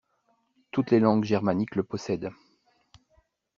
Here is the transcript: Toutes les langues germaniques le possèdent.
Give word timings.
Toutes 0.71 0.89
les 0.89 0.99
langues 0.99 1.23
germaniques 1.25 1.75
le 1.75 1.83
possèdent. 1.83 2.31